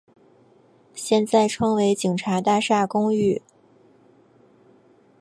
[0.95, 3.39] 现在称为警察大厦公寓。